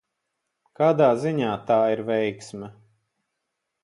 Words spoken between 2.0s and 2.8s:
veiksme?